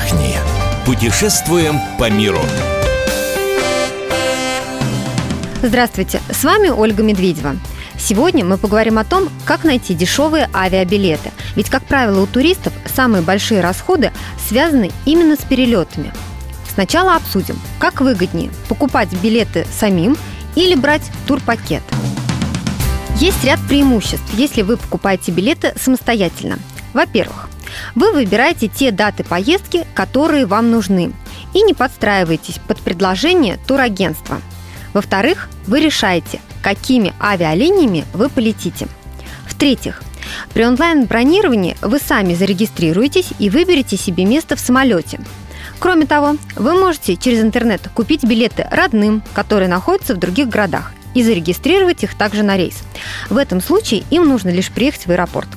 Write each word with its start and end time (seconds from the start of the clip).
отдохни. 0.00 0.36
Путешествуем 0.84 1.78
по 1.98 2.10
миру. 2.10 2.40
Здравствуйте, 5.62 6.20
с 6.30 6.42
вами 6.42 6.68
Ольга 6.68 7.02
Медведева. 7.02 7.56
Сегодня 7.98 8.44
мы 8.44 8.56
поговорим 8.56 8.98
о 8.98 9.04
том, 9.04 9.28
как 9.44 9.64
найти 9.64 9.94
дешевые 9.94 10.48
авиабилеты. 10.54 11.32
Ведь, 11.54 11.68
как 11.68 11.84
правило, 11.84 12.22
у 12.22 12.26
туристов 12.26 12.72
самые 12.94 13.22
большие 13.22 13.60
расходы 13.60 14.10
связаны 14.48 14.90
именно 15.04 15.36
с 15.36 15.40
перелетами. 15.40 16.12
Сначала 16.72 17.16
обсудим, 17.16 17.60
как 17.78 18.00
выгоднее 18.00 18.50
покупать 18.68 19.12
билеты 19.22 19.66
самим 19.78 20.16
или 20.54 20.74
брать 20.74 21.02
турпакет. 21.26 21.82
Есть 23.16 23.44
ряд 23.44 23.60
преимуществ, 23.68 24.24
если 24.32 24.62
вы 24.62 24.78
покупаете 24.78 25.30
билеты 25.30 25.74
самостоятельно. 25.78 26.58
Во-первых, 26.94 27.49
вы 27.94 28.12
выбираете 28.12 28.68
те 28.68 28.90
даты 28.90 29.24
поездки, 29.24 29.86
которые 29.94 30.46
вам 30.46 30.70
нужны, 30.70 31.12
и 31.54 31.62
не 31.62 31.74
подстраиваетесь 31.74 32.60
под 32.66 32.80
предложение 32.80 33.58
турагентства. 33.66 34.40
Во-вторых, 34.92 35.48
вы 35.66 35.80
решаете, 35.80 36.40
какими 36.62 37.14
авиалиниями 37.20 38.04
вы 38.12 38.28
полетите. 38.28 38.88
В-третьих, 39.46 40.02
при 40.52 40.64
онлайн-бронировании 40.64 41.76
вы 41.82 41.98
сами 41.98 42.34
зарегистрируетесь 42.34 43.30
и 43.38 43.50
выберете 43.50 43.96
себе 43.96 44.24
место 44.24 44.56
в 44.56 44.60
самолете. 44.60 45.20
Кроме 45.78 46.06
того, 46.06 46.36
вы 46.56 46.78
можете 46.78 47.16
через 47.16 47.40
интернет 47.40 47.88
купить 47.94 48.24
билеты 48.24 48.66
родным, 48.70 49.22
которые 49.32 49.68
находятся 49.68 50.14
в 50.14 50.18
других 50.18 50.48
городах, 50.48 50.92
и 51.14 51.22
зарегистрировать 51.22 52.04
их 52.04 52.16
также 52.16 52.42
на 52.42 52.56
рейс. 52.56 52.82
В 53.30 53.36
этом 53.36 53.60
случае 53.60 54.04
им 54.10 54.28
нужно 54.28 54.50
лишь 54.50 54.70
приехать 54.70 55.06
в 55.06 55.10
аэропорт. 55.10 55.48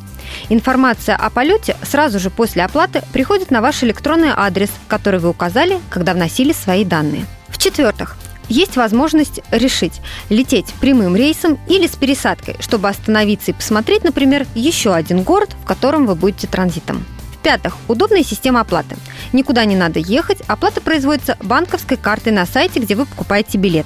Информация 0.50 1.16
о 1.16 1.30
полете 1.30 1.76
сразу 1.84 2.20
же 2.20 2.30
после 2.30 2.64
оплаты 2.64 3.02
приходит 3.14 3.52
на 3.52 3.62
ваш 3.62 3.84
электронный 3.84 4.32
адрес, 4.36 4.70
который 4.88 5.20
вы 5.20 5.30
указали, 5.30 5.80
когда 5.90 6.14
вносили 6.14 6.54
свои 6.54 6.84
данные. 6.84 7.26
В-четвертых, 7.48 8.18
есть 8.50 8.76
возможность 8.76 9.40
решить, 9.52 10.02
лететь 10.30 10.74
прямым 10.82 11.16
рейсом 11.16 11.58
или 11.68 11.88
с 11.88 11.96
пересадкой, 11.96 12.58
чтобы 12.60 12.90
остановиться 12.90 13.52
и 13.52 13.54
посмотреть, 13.54 14.04
например, 14.04 14.46
еще 14.54 14.94
один 14.94 15.24
город, 15.24 15.56
в 15.62 15.66
котором 15.66 16.06
вы 16.06 16.16
будете 16.16 16.48
транзитом. 16.48 17.06
В-пятых, 17.38 17.76
удобная 17.88 18.24
система 18.24 18.62
оплаты. 18.62 18.96
Никуда 19.34 19.66
не 19.66 19.76
надо 19.76 20.00
ехать, 20.00 20.42
оплата 20.48 20.82
производится 20.82 21.38
банковской 21.42 21.98
картой 21.98 22.32
на 22.32 22.46
сайте, 22.46 22.80
где 22.80 22.96
вы 22.96 23.06
покупаете 23.06 23.58
билет. 23.58 23.86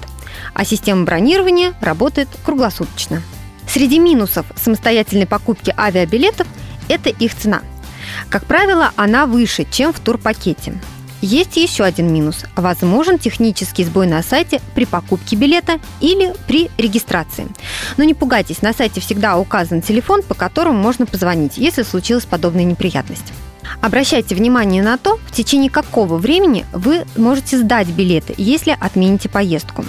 А 0.54 0.66
система 0.66 1.06
бронирования 1.06 1.74
работает 1.82 2.28
круглосуточно. 2.44 3.22
Среди 3.68 4.00
минусов 4.00 4.46
самостоятельной 4.56 5.28
покупки 5.28 5.74
авиабилетов– 5.78 6.48
это 6.88 7.10
их 7.10 7.36
цена. 7.36 7.62
Как 8.30 8.46
правило, 8.46 8.92
она 8.96 9.26
выше, 9.26 9.66
чем 9.70 9.94
в 9.94 10.00
турпакете. 10.00 10.80
Есть 11.22 11.58
еще 11.58 11.84
один 11.84 12.14
минус. 12.14 12.46
Возможен 12.56 13.18
технический 13.18 13.84
сбой 13.84 14.06
на 14.08 14.22
сайте 14.22 14.62
при 14.76 14.86
покупке 14.86 15.36
билета 15.36 15.80
или 16.00 16.34
при 16.48 16.70
регистрации. 16.78 17.48
Но 17.98 18.04
не 18.04 18.14
пугайтесь, 18.14 18.62
на 18.62 18.72
сайте 18.72 19.02
всегда 19.02 19.38
указан 19.38 19.82
телефон, 19.82 20.22
по 20.22 20.36
которому 20.36 20.80
можно 20.80 21.06
позвонить, 21.08 21.58
если 21.58 21.82
случилась 21.82 22.26
подобная 22.26 22.66
неприятность. 22.66 23.34
Обращайте 23.82 24.36
внимание 24.36 24.82
на 24.82 24.98
то, 24.98 25.18
в 25.26 25.32
течение 25.32 25.70
какого 25.72 26.18
времени 26.18 26.66
вы 26.72 27.06
можете 27.18 27.58
сдать 27.58 27.88
билеты, 27.88 28.34
если 28.38 28.78
отмените 28.80 29.28
поездку. 29.28 29.86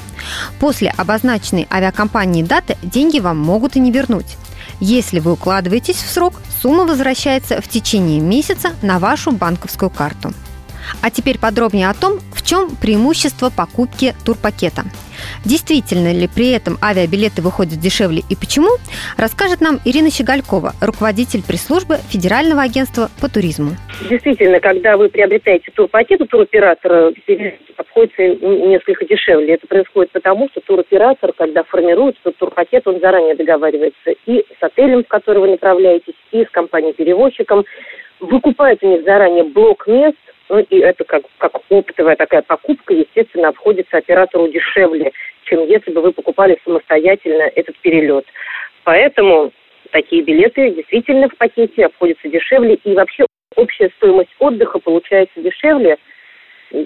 После 0.61 0.91
обозначенной 0.91 1.67
авиакомпании 1.71 2.43
даты 2.43 2.77
деньги 2.83 3.19
вам 3.19 3.39
могут 3.39 3.77
и 3.77 3.81
не 3.81 3.91
вернуть. 3.91 4.37
Если 4.81 5.21
вы 5.21 5.33
укладываетесь 5.33 5.97
в 5.97 6.11
срок, 6.11 6.35
сумма 6.63 6.85
возвращается 6.85 7.61
в 7.61 7.69
течение 7.69 8.21
месяца 8.21 8.73
на 8.83 8.99
вашу 8.99 9.33
банковскую 9.33 9.91
карту. 9.91 10.33
А 11.03 11.11
теперь 11.11 11.39
подробнее 11.39 11.89
о 11.89 11.95
том, 11.95 12.19
в 12.35 12.47
чем 12.47 12.77
преимущество 12.77 13.51
покупки 13.51 14.15
турпакета. 14.25 14.83
Действительно 15.45 16.13
ли 16.13 16.29
при 16.29 16.53
этом 16.53 16.79
авиабилеты 16.83 17.43
выходят 17.43 17.81
дешевле 17.81 18.23
и 18.31 18.37
почему, 18.37 18.69
расскажет 19.17 19.61
нам 19.61 19.81
Ирина 19.85 20.11
Щеголькова, 20.11 20.75
руководитель 20.81 21.43
пресс-службы 21.43 21.97
Федерального 22.09 22.63
агентства 22.63 23.11
по 23.21 23.29
туризму. 23.29 23.73
Действительно, 24.09 24.61
когда 24.61 24.97
вы 24.97 25.09
приобретаете 25.09 25.71
турпакет 25.73 26.21
у 26.21 26.27
туроператора, 26.27 27.13
обходится 27.77 28.23
несколько 28.23 29.07
дешевле. 29.07 29.55
Это 29.55 29.67
происходит 29.67 30.13
потому, 30.13 30.49
что 30.51 30.61
туроператор, 30.61 31.33
когда 31.33 31.65
формирует 31.65 32.17
этот 32.23 32.37
турпакет, 32.39 32.87
он 32.87 33.01
заранее 33.01 33.35
договаривается 33.35 34.11
и 34.27 34.45
с 34.59 34.63
отелем, 34.63 35.05
в 35.05 35.09
который 35.09 35.39
вы 35.39 35.49
направляетесь, 35.49 36.15
и 36.31 36.45
с 36.45 36.51
компанией-перевозчиком, 36.51 37.65
выкупает 38.21 38.83
у 38.83 38.89
них 38.89 39.05
заранее 39.05 39.45
блок 39.45 39.87
мест, 39.87 40.17
ну 40.49 40.61
и 40.61 40.79
это 40.79 41.05
как, 41.05 41.23
как 41.39 41.57
опытовая 41.69 42.17
такая 42.17 42.43
покупка, 42.43 42.95
естественно, 42.95 43.49
обходится 43.49 43.99
оператору 43.99 44.49
дешевле, 44.49 45.13
чем 45.45 45.67
если 45.67 45.91
бы 45.93 46.01
вы 46.01 46.13
покупали 46.13 46.59
самостоятельно 46.65 47.51
этот 47.55 47.77
перелет. 47.79 48.25
Поэтому 48.85 49.53
такие 49.91 50.23
билеты 50.23 50.71
действительно 50.71 51.29
в 51.29 51.37
пакете 51.37 51.87
обходятся 51.87 52.29
дешевле, 52.29 52.75
и 52.75 52.95
вообще 52.95 53.27
общая 53.57 53.91
стоимость 53.97 54.35
отдыха 54.39 54.79
получается 54.79 55.41
дешевле, 55.41 55.99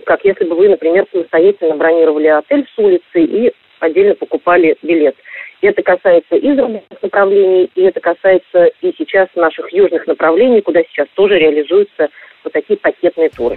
как 0.06 0.24
если 0.24 0.44
бы 0.44 0.56
вы, 0.56 0.68
например, 0.68 1.06
самостоятельно 1.12 1.76
бронировали 1.76 2.28
отель 2.28 2.66
с 2.74 2.78
улицы 2.78 3.22
и 3.22 3.52
отдельно 3.80 4.14
покупали 4.14 4.76
билет. 4.82 5.16
Это 5.62 5.80
касается 5.80 6.34
и 6.34 6.54
западных 6.56 6.82
направлений, 7.00 7.70
и 7.76 7.82
это 7.82 8.00
касается 8.00 8.64
и 8.80 8.92
сейчас 8.98 9.28
наших 9.36 9.72
южных 9.72 10.08
направлений, 10.08 10.60
куда 10.60 10.80
сейчас 10.82 11.06
тоже 11.14 11.38
реализуются 11.38 12.08
вот 12.42 12.52
такие 12.52 12.76
пакетные 12.76 13.30
туры. 13.30 13.56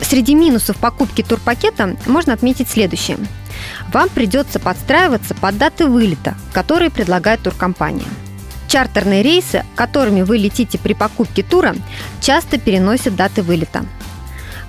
Среди 0.00 0.34
минусов 0.34 0.80
покупки 0.80 1.22
турпакета 1.22 1.96
можно 2.08 2.32
отметить 2.32 2.68
следующее. 2.68 3.18
Вам 3.92 4.08
придется 4.08 4.58
подстраиваться 4.58 5.36
под 5.40 5.56
даты 5.56 5.86
вылета, 5.86 6.34
которые 6.52 6.90
предлагает 6.90 7.44
туркомпания. 7.44 8.06
Чартерные 8.68 9.22
рейсы, 9.22 9.62
которыми 9.76 10.22
вы 10.22 10.38
летите 10.38 10.80
при 10.82 10.94
покупке 10.94 11.44
тура, 11.44 11.74
часто 12.20 12.58
переносят 12.58 13.14
даты 13.14 13.42
вылета. 13.42 13.82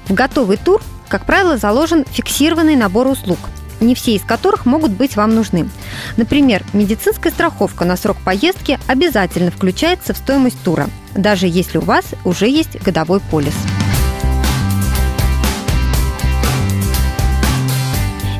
В 0.07 0.13
готовый 0.13 0.57
тур, 0.63 0.81
как 1.09 1.25
правило, 1.25 1.57
заложен 1.57 2.05
фиксированный 2.05 2.75
набор 2.75 3.07
услуг– 3.07 3.39
не 3.85 3.95
все 3.95 4.15
из 4.15 4.23
которых 4.23 4.65
могут 4.65 4.91
быть 4.91 5.15
вам 5.15 5.33
нужны. 5.35 5.69
Например, 6.17 6.63
медицинская 6.73 7.31
страховка 7.31 7.85
на 7.85 7.95
срок 7.95 8.17
поездки 8.23 8.79
обязательно 8.87 9.51
включается 9.51 10.13
в 10.13 10.17
стоимость 10.17 10.61
тура, 10.63 10.89
даже 11.15 11.47
если 11.47 11.77
у 11.77 11.81
вас 11.81 12.05
уже 12.25 12.47
есть 12.47 12.81
годовой 12.81 13.19
полис. 13.19 13.55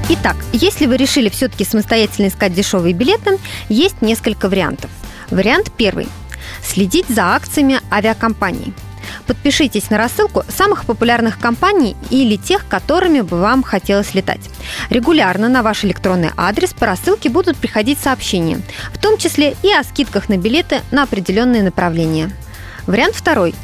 Итак, 0.08 0.36
если 0.54 0.86
вы 0.86 0.98
решили 0.98 1.30
все-таки 1.30 1.66
самостоятельно 1.66 2.28
искать 2.28 2.54
дешевые 2.54 2.94
билеты, 2.94 3.40
есть 3.70 4.02
несколько 4.02 4.50
вариантов. 4.50 4.92
Вариант 5.32 5.72
первый. 5.76 6.08
Следить 6.64 7.08
за 7.10 7.36
акциями 7.36 7.80
авиакомпаний– 7.92 8.74
Подпишитесь 9.28 9.90
на 9.90 9.98
рассылку 9.98 10.44
самых 10.50 10.86
популярных 10.86 11.40
компаний 11.40 11.96
или 12.10 12.36
тех, 12.36 12.68
которыми 12.68 13.22
бы 13.22 13.40
вам 13.40 13.64
хотелось 13.64 14.14
летать. 14.14 14.42
Регулярно 14.90 15.50
на 15.50 15.64
ваш 15.64 15.86
электронный 15.86 16.32
адрес 16.38 16.74
по 16.74 16.86
рассылке 16.86 17.30
будут 17.30 17.58
приходить 17.58 18.00
сообщения, 18.00 18.60
в 18.94 18.98
том 18.98 19.18
числе 19.18 19.56
и 19.64 19.72
о 19.72 19.84
скидках 19.84 20.30
на 20.30 20.38
билеты 20.38 20.82
на 20.92 21.04
определенные 21.04 21.64
направления. 21.64 22.32
Вариант 22.88 23.16
второй 23.16 23.56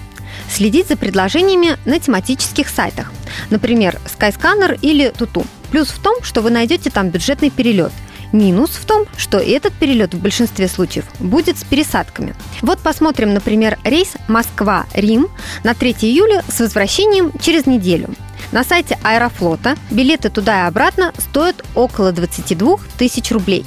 следить 0.50 0.88
за 0.88 0.98
предложениями 0.98 1.78
на 1.86 2.00
тематических 2.00 2.68
сайтах, 2.70 3.12
например, 3.50 4.00
Skyscanner 4.06 4.78
или 4.82 5.12
Tutu. 5.12 5.46
Плюс 5.72 5.90
в 5.90 6.00
том, 6.00 6.22
что 6.24 6.42
вы 6.42 6.50
найдете 6.50 6.90
там 6.90 7.09
бюджетный 7.09 7.50
перелет– 7.50 7.92
Минус 8.32 8.72
в 8.72 8.86
том, 8.86 9.06
что 9.18 9.38
этот 9.38 9.74
перелет 9.74 10.14
в 10.14 10.22
большинстве 10.22 10.68
случаев 10.68 11.06
будет 11.20 11.58
с 11.58 11.64
пересадками. 11.64 12.34
Вот 12.62 12.80
посмотрим, 12.80 13.34
например, 13.34 13.78
рейс 13.84 14.14
Москва-Рим 14.28 15.28
на 15.64 15.74
3 15.74 15.92
июля 16.02 16.44
с 16.48 16.60
возвращением 16.60 17.32
через 17.42 17.66
неделю. 17.66 18.10
На 18.52 18.64
сайте 18.64 18.98
Аэрофлота 19.04 19.76
билеты 19.90 20.30
туда 20.30 20.64
и 20.64 20.68
обратно 20.68 21.14
стоят 21.18 21.64
около 21.76 22.12
22 22.12 22.78
тысяч 22.98 23.32
рублей. 23.32 23.66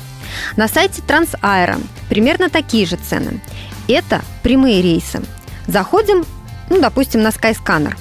На 0.57 0.69
сайте 0.69 1.03
Трансаэро 1.03 1.79
примерно 2.09 2.49
такие 2.49 2.87
же 2.87 2.97
цены. 2.97 3.41
Это 3.89 4.23
прямые 4.43 4.83
рейсы. 4.83 5.23
Заходим, 5.67 6.25
ну, 6.71 6.81
допустим, 6.81 7.23
на 7.23 7.29
Skyscanner. 7.29 7.97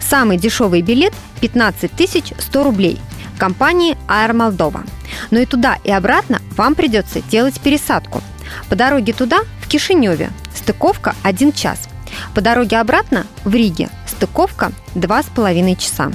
Самый 0.00 0.38
дешевый 0.38 0.82
билет 0.82 1.12
15 1.40 1.90
100 2.38 2.62
рублей 2.62 3.00
компании 3.38 3.96
Air 4.08 4.32
Moldova. 4.32 4.88
Но 5.30 5.38
и 5.38 5.46
туда, 5.46 5.78
и 5.84 5.90
обратно 5.90 6.40
вам 6.56 6.74
придется 6.74 7.20
делать 7.22 7.60
пересадку. 7.60 8.22
По 8.68 8.76
дороге 8.76 9.12
туда, 9.12 9.40
в 9.60 9.68
Кишиневе, 9.68 10.30
стыковка 10.54 11.14
1 11.22 11.52
час. 11.52 11.88
По 12.34 12.40
дороге 12.40 12.78
обратно, 12.78 13.26
в 13.44 13.54
Риге, 13.54 13.88
стыковка 14.06 14.72
2,5 14.94 15.76
часа. 15.76 16.12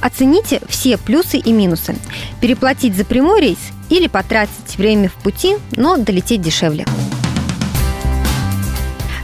Оцените 0.00 0.60
все 0.68 0.98
плюсы 0.98 1.38
и 1.38 1.52
минусы. 1.52 1.96
Переплатить 2.40 2.96
за 2.96 3.04
прямой 3.04 3.40
рейс 3.40 3.58
или 3.88 4.08
потратить 4.08 4.76
время 4.76 5.08
в 5.08 5.14
пути, 5.14 5.56
но 5.72 5.96
долететь 5.96 6.42
дешевле. 6.42 6.86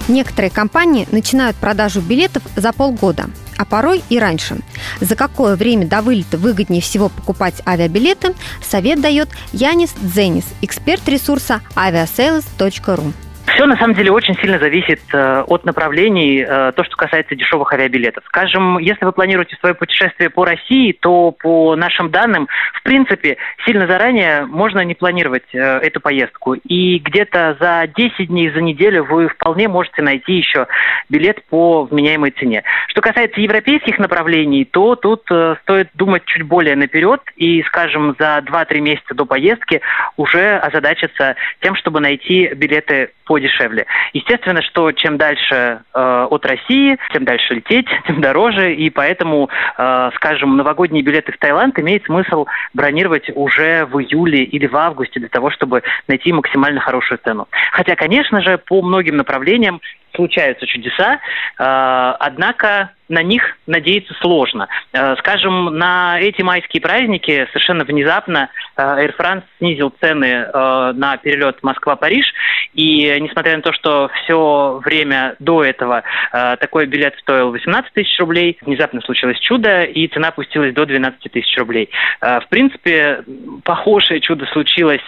Некоторые 0.09 0.51
компании 0.51 1.07
начинают 1.13 1.57
продажу 1.57 2.01
билетов 2.01 2.43
за 2.57 2.73
полгода, 2.73 3.31
а 3.63 3.65
порой 3.65 4.03
и 4.09 4.19
раньше. 4.19 4.59
За 5.01 5.15
какое 5.15 5.55
время 5.55 5.87
до 5.87 6.03
вылета 6.03 6.37
выгоднее 6.37 6.83
всего 6.83 7.09
покупать 7.09 7.63
авиабилеты, 7.65 8.35
совет 8.61 9.01
дает 9.01 9.29
Янис 9.53 9.95
Дзенис, 10.01 10.47
эксперт 10.63 11.09
ресурса 11.09 11.61
aviasales.ru. 11.77 13.13
Все 13.55 13.67
на 13.67 13.77
самом 13.77 13.95
деле 13.95 14.11
очень 14.11 14.35
сильно 14.37 14.59
зависит 14.59 15.01
э, 15.13 15.45
от 15.47 15.65
направлений, 15.67 16.41
э, 16.41 16.73
то, 16.75 16.85
что 16.85 16.97
касается 16.97 17.35
дешевых 17.35 17.71
авиабилетов. 17.75 18.25
Скажем, 18.27 18.79
если 18.79 19.05
вы 19.05 19.13
планируете 19.13 19.57
свое 19.57 19.75
путешествие 19.75 20.31
по 20.31 20.47
России, 20.47 20.93
то 20.99 21.33
по 21.33 21.77
нашим 21.77 22.11
данным, 22.11 22.49
в 22.73 22.83
принципе, 22.83 23.37
сильно 23.67 23.87
заранее 23.87 24.47
можно 24.47 24.81
не 24.81 24.95
планировать 24.95 25.45
э, 25.53 25.59
эту 25.59 26.01
поездку. 26.01 26.55
И 26.55 26.99
где-то 26.99 27.59
за 27.61 27.87
10 27.95 28.29
дней, 28.29 28.51
за 28.51 28.63
неделю 28.63 29.05
вы 29.05 29.29
вполне 29.29 29.69
можете 29.69 30.01
найти 30.01 30.33
еще 30.33 30.67
билет 31.11 31.45
по 31.45 31.85
вменяемой 31.85 32.31
цене. 32.31 32.63
Что 32.89 33.03
касается 33.03 33.41
европейских 33.41 33.99
направлений, 33.99 34.65
то 34.65 34.97
тут 34.97 35.25
э, 35.31 35.57
стоит 35.63 35.91
думать 35.93 36.25
чуть 36.25 36.45
более 36.45 36.75
наперед 36.75 37.21
и, 37.37 37.63
скажем, 37.65 38.17
за 38.19 38.39
2-3 38.39 38.81
месяца 38.81 39.15
до 39.15 39.27
поездки 39.27 39.83
уже 40.17 40.57
озадачиться 40.57 41.37
тем, 41.61 41.77
чтобы 41.77 42.01
найти 42.01 42.49
билеты 42.55 43.11
подешевле. 43.43 43.87
Естественно, 44.13 44.63
что 44.63 44.93
чем 44.93 45.19
дальше 45.19 45.81
э, 45.95 46.27
от 46.31 46.47
России, 46.47 46.99
тем 47.13 47.25
дальше 47.25 47.55
лететь, 47.55 47.87
тем 48.07 48.21
дороже, 48.21 48.75
и 48.75 48.91
поэтому, 48.91 49.49
э, 49.79 50.11
скажем, 50.17 50.57
новогодние 50.57 51.03
билеты 51.03 51.33
в 51.33 51.39
Таиланд 51.39 51.79
имеет 51.79 52.05
смысл 52.05 52.47
бронировать 52.75 53.31
уже 53.35 53.85
в 53.87 54.01
июле 54.01 54.45
или 54.45 54.67
в 54.67 54.77
августе 54.77 55.21
для 55.21 55.29
того, 55.29 55.51
чтобы 55.51 55.83
найти 56.07 56.33
максимально 56.33 56.81
хорошую 56.81 57.19
цену. 57.25 57.49
Хотя, 57.73 57.97
конечно 57.97 58.41
же, 58.41 58.59
по 58.59 58.83
многим 58.83 59.17
направлениям 59.17 59.81
случаются 60.15 60.67
чудеса, 60.67 61.15
э, 61.15 61.19
однако 61.59 62.91
на 63.09 63.23
них 63.23 63.43
надеяться 63.67 64.15
сложно. 64.21 64.69
Э, 64.93 65.17
скажем, 65.19 65.77
на 65.77 66.19
эти 66.21 66.43
майские 66.43 66.81
праздники 66.81 67.47
совершенно 67.49 67.85
внезапно 67.85 68.49
э, 68.77 68.83
Air 68.83 69.15
France 69.17 69.43
снизил 69.59 69.93
цены 70.01 70.47
на 70.53 71.17
перелет 71.19 71.63
Москва-Париж, 71.63 72.33
и 72.75 73.19
несмотря 73.21 73.57
на 73.57 73.63
то, 73.63 73.73
что 73.73 74.11
все 74.23 74.81
время 74.85 75.37
до 75.39 75.63
этого 75.63 76.03
такой 76.31 76.87
билет 76.87 77.15
стоил 77.21 77.51
18 77.51 77.93
тысяч 77.93 78.19
рублей, 78.19 78.59
внезапно 78.63 79.01
случилось 79.03 79.39
чудо, 79.41 79.83
и 79.83 80.09
цена 80.09 80.29
опустилась 80.29 80.75
до 80.75 80.87
12 80.87 81.21
тысяч 81.31 81.57
рублей. 81.59 81.91
В 82.21 82.45
принципе, 82.49 83.25
похожее 83.65 84.21
чудо 84.21 84.47
случилось 84.47 85.03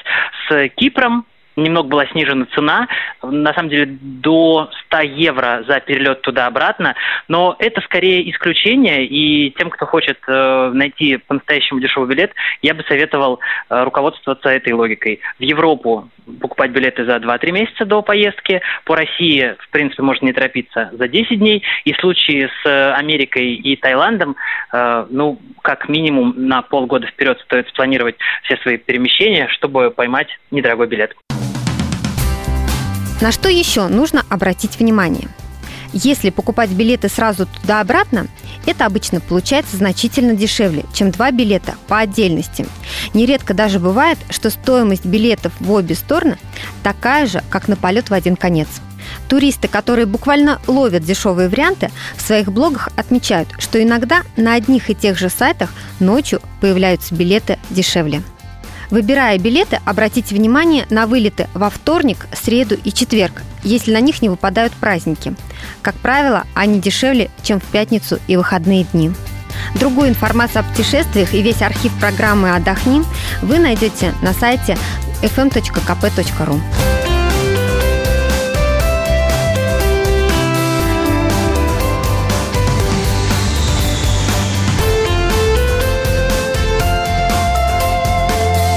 с 0.49 0.69
Кипром, 0.77 1.27
немного 1.57 1.89
была 1.89 2.07
снижена 2.07 2.47
цена, 2.55 2.89
на 3.23 3.53
самом 3.55 3.69
деле 3.69 3.87
до 4.01 4.71
100 4.87 5.01
евро 5.01 5.65
за 5.67 5.81
перелет 5.81 6.23
туда-обратно, 6.23 6.95
но 7.29 7.57
это 7.59 7.81
скорее 7.83 8.31
исключение, 8.31 9.07
и 9.07 9.51
тем, 9.51 9.71
кто 9.71 9.87
хочет 9.87 10.19
э, 10.27 10.71
найти 10.73 11.17
по-настоящему 11.17 11.81
дешевый 11.81 12.09
билет, 12.09 12.33
я 12.63 12.75
бы 12.75 12.83
советовал 12.85 13.41
э, 13.69 13.83
руководствоваться 13.83 14.49
этой 14.49 14.73
логикой. 14.73 15.21
В 15.39 15.43
Европу 15.43 16.09
покупать 16.41 16.71
билеты 16.71 17.05
за 17.05 17.17
2-3 17.17 17.53
месяца 17.53 17.85
до 17.85 18.03
поездки, 18.03 18.61
по 18.85 18.97
России, 18.97 19.57
в 19.59 19.69
принципе, 19.71 20.03
можно 20.03 20.27
не 20.27 20.33
торопиться 20.33 20.91
за 20.93 21.09
10 21.09 21.39
дней, 21.39 21.63
и 21.85 21.93
в 21.93 21.97
случае 21.99 22.51
с 22.63 22.95
Америкой 22.95 23.55
и 23.55 23.77
Таиландом, 23.77 24.37
э, 24.73 25.07
ну, 25.11 25.39
как 25.63 25.89
минимум 25.89 26.35
на 26.37 26.63
полгода 26.63 27.07
вперед 27.07 27.41
стоит 27.41 27.69
спланировать 27.69 28.17
все 28.43 28.57
свои 28.59 28.77
перемещения, 28.77 29.49
чтобы 29.49 29.91
поймать 29.91 30.29
недорогой 30.51 30.87
билет. 30.87 31.15
На 33.21 33.33
что 33.33 33.49
еще 33.49 33.89
нужно 33.89 34.25
обратить 34.29 34.79
внимание? 34.79 35.29
Если 35.93 36.31
покупать 36.31 36.71
билеты 36.71 37.09
сразу 37.09 37.47
туда-обратно, 37.47 38.27
это 38.67 38.85
обычно 38.85 39.21
получается 39.21 39.77
значительно 39.77 40.35
дешевле, 40.35 40.85
чем 40.93 41.13
два 41.13 41.31
билета 41.31 41.77
по 41.87 41.99
отдельности. 41.99 42.67
Нередко 43.15 43.55
даже 43.55 43.79
бывает, 43.79 44.19
что 44.31 44.51
стоимость 44.51 45.05
билетов 45.05 45.53
в 45.61 45.71
обе 45.71 45.95
стороны 45.95 46.37
такая 46.83 47.27
же, 47.27 47.43
как 47.49 47.69
на 47.69 47.77
полет 47.77 48.11
в 48.11 48.15
один 48.15 48.35
конец. 48.35 48.69
Туристы, 49.29 49.69
которые 49.69 50.07
буквально 50.07 50.61
ловят 50.67 51.05
дешевые 51.05 51.49
варианты, 51.49 51.91
в 52.17 52.23
своих 52.23 52.51
блогах 52.51 52.89
отмечают, 52.97 53.49
что 53.59 53.81
иногда 53.81 54.23
на 54.37 54.55
одних 54.55 54.91
и 54.91 54.95
тех 54.95 55.17
же 55.17 55.29
сайтах 55.29 55.71
ночью 56.01 56.41
появляются 56.61 57.15
билеты 57.15 57.59
дешевле. 57.71 58.23
Выбирая 58.91 59.39
билеты, 59.39 59.81
обратите 59.85 60.35
внимание 60.35 60.87
на 60.91 61.07
вылеты 61.07 61.49
во 61.55 61.71
вторник, 61.71 62.27
среду 62.33 62.77
и 62.83 62.93
четверг, 62.93 63.43
если 63.63 63.93
на 63.93 64.01
них 64.01 64.23
не 64.23 64.29
выпадают 64.29 64.73
праздники. 64.73 65.35
Как 65.83 65.95
правило, 65.97 66.45
они 66.55 66.81
дешевле, 66.81 67.31
чем 67.43 67.61
в 67.61 67.65
пятницу 67.65 68.19
и 68.27 68.37
выходные 68.37 68.85
дни. 68.85 69.13
Другую 69.75 70.09
информацию 70.09 70.61
о 70.61 70.65
путешествиях 70.65 71.35
и 71.35 71.43
весь 71.43 71.63
архив 71.63 71.93
программы 71.99 72.55
«Отдохни» 72.55 73.03
вы 73.43 73.59
найдете 73.59 74.13
на 74.23 74.33
сайте 74.33 74.77
fm.kp.ru. 75.23 76.84